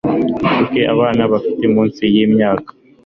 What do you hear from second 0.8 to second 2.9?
abana bafite munsi y'imyaka